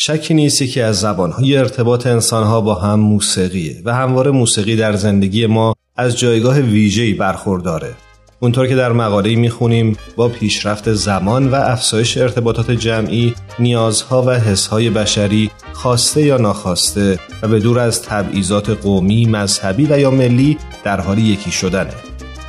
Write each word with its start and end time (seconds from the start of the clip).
شکی 0.00 0.34
نیستی 0.34 0.66
که 0.66 0.84
از 0.84 1.00
زبانهای 1.00 1.56
ارتباط 1.56 2.06
انسانها 2.06 2.60
با 2.60 2.74
هم 2.74 3.00
موسیقیه 3.00 3.82
و 3.84 3.94
همواره 3.94 4.30
موسیقی 4.30 4.76
در 4.76 4.96
زندگی 4.96 5.46
ما 5.46 5.74
از 5.96 6.18
جایگاه 6.18 6.60
ویژه‌ای 6.60 7.14
برخورداره. 7.14 7.94
اونطور 8.40 8.66
که 8.66 8.74
در 8.74 8.92
مقاله‌ای 8.92 9.36
می‌خونیم 9.36 9.96
با 10.16 10.28
پیشرفت 10.28 10.92
زمان 10.92 11.48
و 11.48 11.54
افزایش 11.54 12.16
ارتباطات 12.16 12.70
جمعی 12.70 13.34
نیازها 13.58 14.22
و 14.22 14.30
حسهای 14.30 14.90
بشری 14.90 15.50
خواسته 15.72 16.22
یا 16.22 16.36
ناخواسته 16.36 17.18
و 17.42 17.48
به 17.48 17.60
دور 17.60 17.78
از 17.78 18.02
تبعیضات 18.02 18.70
قومی، 18.70 19.26
مذهبی 19.26 19.86
و 19.90 19.98
یا 19.98 20.10
ملی 20.10 20.58
در 20.84 21.00
حال 21.00 21.18
یکی 21.18 21.50
شدنه 21.50 21.94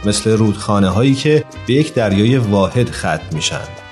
مثل 0.06 0.32
رودخانه 0.32 0.90
هایی 0.90 1.16
که 1.16 1.44
به 1.68 1.74
یک 1.74 1.94
دریای 1.94 2.38
واحد 2.38 2.90
ختم 2.90 3.36
میشن 3.36 3.89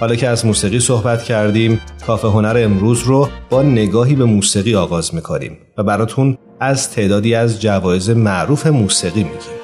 حالا 0.00 0.14
که 0.16 0.28
از 0.28 0.46
موسیقی 0.46 0.80
صحبت 0.80 1.22
کردیم 1.22 1.80
کافه 2.06 2.28
هنر 2.28 2.62
امروز 2.64 3.02
رو 3.02 3.28
با 3.50 3.62
نگاهی 3.62 4.14
به 4.14 4.24
موسیقی 4.24 4.74
آغاز 4.74 5.14
می‌کنیم 5.14 5.58
و 5.78 5.82
براتون 5.82 6.38
از 6.60 6.90
تعدادی 6.90 7.34
از 7.34 7.60
جوایز 7.60 8.10
معروف 8.10 8.66
موسیقی 8.66 9.24
میگیم. 9.24 9.58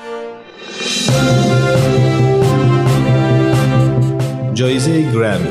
جایزه 4.55 5.13
گرمی. 5.13 5.49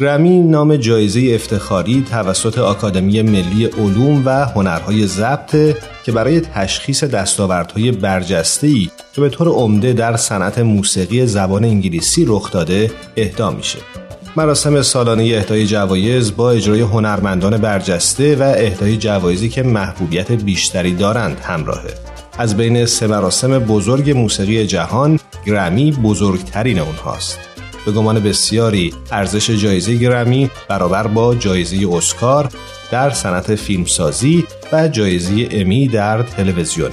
گرمی 0.00 0.40
نام 0.40 0.76
جایزه 0.76 1.32
افتخاری 1.34 2.04
توسط 2.10 2.58
آکادمی 2.58 3.22
ملی 3.22 3.66
علوم 3.66 4.22
و 4.24 4.44
هنرهای 4.44 5.06
ضبط 5.06 5.76
که 6.04 6.12
برای 6.12 6.40
تشخیص 6.40 7.04
دستاوردهای 7.04 7.92
برجسته‌ای 7.92 8.90
که 9.12 9.20
به 9.20 9.28
طور 9.28 9.48
عمده 9.48 9.92
در 9.92 10.16
صنعت 10.16 10.58
موسیقی 10.58 11.26
زبان 11.26 11.64
انگلیسی 11.64 12.24
رخ 12.28 12.50
داده 12.50 12.90
اهدا 13.16 13.50
میشه. 13.50 13.78
مراسم 14.36 14.82
سالانه 14.82 15.22
اهدای 15.22 15.66
جوایز 15.66 16.36
با 16.36 16.50
اجرای 16.50 16.80
هنرمندان 16.80 17.56
برجسته 17.56 18.36
و 18.36 18.42
اهدای 18.42 18.96
جوایزی 18.96 19.48
که 19.48 19.62
محبوبیت 19.62 20.32
بیشتری 20.32 20.94
دارند 20.94 21.40
همراهه. 21.40 21.94
از 22.38 22.56
بین 22.56 22.86
سه 22.86 23.06
مراسم 23.06 23.58
بزرگ 23.58 24.10
موسیقی 24.10 24.66
جهان 24.66 25.18
گرمی 25.46 25.92
بزرگترین 25.92 26.78
اونهاست. 26.78 27.49
به 27.86 27.92
گمان 27.92 28.20
بسیاری 28.20 28.94
ارزش 29.10 29.50
جایزه 29.50 29.94
گرمی 29.94 30.50
برابر 30.68 31.06
با 31.06 31.34
جایزه 31.34 31.88
اسکار 31.92 32.48
در 32.90 33.10
صنعت 33.10 33.54
فیلمسازی 33.54 34.44
و 34.72 34.88
جایزه 34.88 35.48
امی 35.50 35.88
در 35.88 36.22
تلویزیون. 36.22 36.90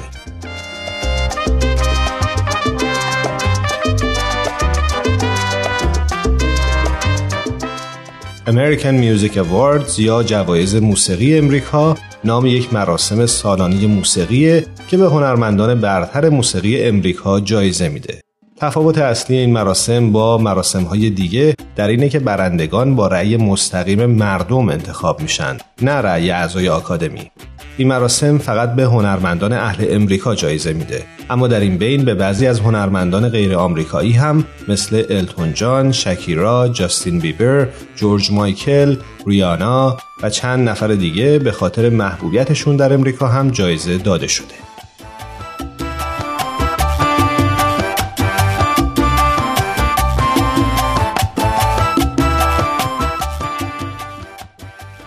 American 8.47 8.95
Music 9.01 9.35
Awards 9.35 9.99
یا 9.99 10.23
جوایز 10.23 10.75
موسیقی 10.75 11.37
امریکا 11.37 11.95
نام 12.23 12.45
یک 12.45 12.73
مراسم 12.73 13.25
سالانه 13.25 13.87
موسیقی 13.87 14.61
که 14.87 14.97
به 14.97 15.05
هنرمندان 15.05 15.81
برتر 15.81 16.29
موسیقی 16.29 16.83
امریکا 16.83 17.39
جایزه 17.39 17.89
میده. 17.89 18.26
تفاوت 18.59 18.97
اصلی 18.97 19.37
این 19.37 19.53
مراسم 19.53 20.11
با 20.11 20.37
مراسم 20.37 20.83
های 20.83 21.09
دیگه 21.09 21.55
در 21.75 21.87
اینه 21.87 22.09
که 22.09 22.19
برندگان 22.19 22.95
با 22.95 23.07
رأی 23.07 23.37
مستقیم 23.37 24.05
مردم 24.05 24.69
انتخاب 24.69 25.21
میشن 25.21 25.57
نه 25.81 25.91
رأی 25.91 26.31
اعضای 26.31 26.69
آکادمی 26.69 27.31
این 27.77 27.87
مراسم 27.87 28.37
فقط 28.37 28.75
به 28.75 28.83
هنرمندان 28.83 29.53
اهل 29.53 29.85
امریکا 29.89 30.35
جایزه 30.35 30.73
میده 30.73 31.03
اما 31.29 31.47
در 31.47 31.59
این 31.59 31.77
بین 31.77 32.05
به 32.05 32.15
بعضی 32.15 32.47
از 32.47 32.59
هنرمندان 32.59 33.29
غیر 33.29 33.55
آمریکایی 33.55 34.11
هم 34.11 34.45
مثل 34.67 35.03
التون 35.09 35.53
جان، 35.53 35.91
شکیرا، 35.91 36.67
جاستین 36.67 37.19
بیبر، 37.19 37.67
جورج 37.95 38.31
مایکل، 38.31 38.95
ریانا 39.27 39.97
و 40.23 40.29
چند 40.29 40.69
نفر 40.69 40.87
دیگه 40.87 41.39
به 41.39 41.51
خاطر 41.51 41.89
محبوبیتشون 41.89 42.75
در 42.75 42.93
امریکا 42.93 43.27
هم 43.27 43.51
جایزه 43.51 43.97
داده 43.97 44.27
شده. 44.27 44.66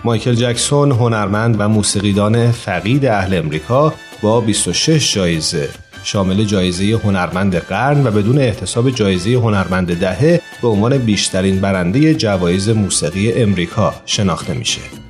مایکل 0.03 0.33
جکسون 0.33 0.91
هنرمند 0.91 1.55
و 1.59 1.69
موسیقیدان 1.69 2.51
فقید 2.51 3.05
اهل 3.05 3.37
امریکا 3.37 3.93
با 4.21 4.41
26 4.41 5.13
جایزه 5.13 5.69
شامل 6.03 6.43
جایزه 6.43 6.99
هنرمند 7.03 7.55
قرن 7.55 8.07
و 8.07 8.11
بدون 8.11 8.37
احتساب 8.37 8.89
جایزه 8.89 9.33
هنرمند 9.33 9.99
دهه 9.99 10.41
به 10.61 10.67
عنوان 10.67 10.97
بیشترین 10.97 11.61
برنده 11.61 12.13
جوایز 12.13 12.69
موسیقی 12.69 13.33
امریکا 13.33 13.93
شناخته 14.05 14.53
میشه. 14.53 15.00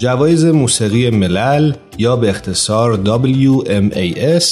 جوایز 0.00 0.44
موسیقی 0.44 1.10
ملل 1.10 1.72
یا 1.98 2.16
به 2.16 2.30
اختصار 2.30 3.00
WMAS 3.04 4.44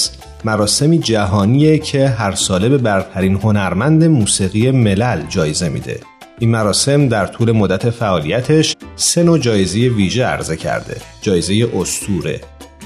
مراسمی 0.44 0.98
جهانیه 0.98 1.78
که 1.78 2.08
هر 2.08 2.32
ساله 2.34 2.68
به 2.68 2.78
برترین 2.78 3.34
هنرمند 3.34 4.04
موسیقی 4.04 4.70
ملل 4.70 5.22
جایزه 5.28 5.68
میده. 5.68 6.00
این 6.38 6.50
مراسم 6.50 7.08
در 7.08 7.26
طول 7.26 7.52
مدت 7.52 7.90
فعالیتش 7.90 8.76
سه 8.96 9.22
نوع 9.22 9.38
جایزه 9.38 9.78
ویژه 9.78 10.24
عرضه 10.24 10.56
کرده. 10.56 10.96
جایزه 11.22 11.68
استوره 11.76 12.40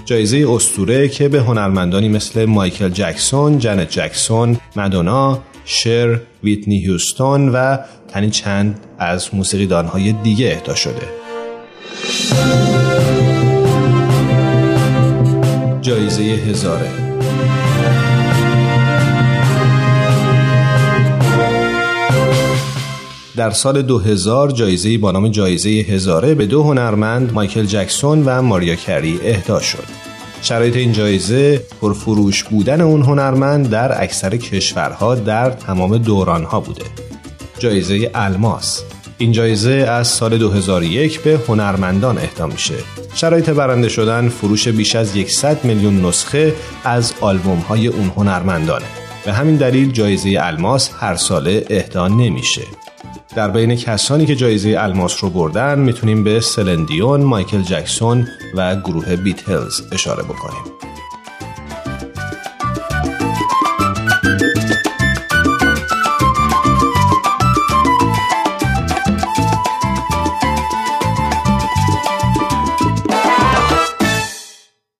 جایزه 0.04 0.46
استوره 0.50 1.08
که 1.08 1.28
به 1.28 1.40
هنرمندانی 1.40 2.08
مثل 2.08 2.44
مایکل 2.44 2.88
جکسون، 2.88 3.58
جنت 3.58 3.90
جکسون، 3.90 4.56
مدونا، 4.76 5.42
شر، 5.64 6.20
ویتنی 6.44 6.78
هیوستون 6.78 7.48
و 7.48 7.78
تنی 8.08 8.30
چند 8.30 8.80
از 8.98 9.34
موسیقیدانهای 9.34 10.12
دیگه 10.12 10.46
اهدا 10.46 10.74
شده. 10.74 11.21
جایزه 15.80 16.22
هزاره 16.22 17.12
در 23.36 23.50
سال 23.50 23.82
2000 23.82 24.50
جایزه 24.50 24.98
با 24.98 25.10
نام 25.10 25.28
جایزه 25.28 25.68
هزاره 25.68 26.34
به 26.34 26.46
دو 26.46 26.62
هنرمند 26.62 27.32
مایکل 27.32 27.64
جکسون 27.64 28.22
و 28.24 28.42
ماریا 28.42 28.74
کری 28.74 29.20
اهدا 29.22 29.60
شد. 29.60 29.84
شرایط 30.42 30.76
این 30.76 30.92
جایزه 30.92 31.62
پرفروش 31.80 32.44
بودن 32.44 32.80
اون 32.80 33.02
هنرمند 33.02 33.70
در 33.70 34.02
اکثر 34.02 34.36
کشورها 34.36 35.14
در 35.14 35.50
تمام 35.50 35.98
دورانها 35.98 36.60
بوده. 36.60 36.84
جایزه 37.58 38.10
الماس 38.14 38.84
این 39.18 39.32
جایزه 39.32 39.70
از 39.70 40.08
سال 40.08 40.38
2001 40.38 41.20
به 41.20 41.40
هنرمندان 41.48 42.18
اهدا 42.18 42.46
میشه. 42.46 42.74
شرایط 43.14 43.50
برنده 43.50 43.88
شدن 43.88 44.28
فروش 44.28 44.68
بیش 44.68 44.96
از 44.96 45.08
100 45.26 45.64
میلیون 45.64 46.04
نسخه 46.04 46.54
از 46.84 47.14
آلبوم 47.20 47.58
های 47.58 47.86
اون 47.86 48.12
هنرمندانه. 48.16 48.84
به 49.24 49.32
همین 49.32 49.56
دلیل 49.56 49.92
جایزه 49.92 50.38
الماس 50.40 50.90
هر 51.00 51.16
ساله 51.16 51.66
اهدا 51.70 52.08
نمیشه. 52.08 52.62
در 53.36 53.50
بین 53.50 53.76
کسانی 53.76 54.26
که 54.26 54.34
جایزه 54.34 54.76
الماس 54.78 55.24
رو 55.24 55.30
بردن 55.30 55.78
می‌تونیم 55.78 56.24
به 56.24 56.40
سلندیون، 56.40 57.20
مایکل 57.20 57.62
جکسون 57.62 58.28
و 58.56 58.76
گروه 58.76 59.16
بیتلز 59.16 59.80
اشاره 59.92 60.22
بکنیم. 60.22 60.81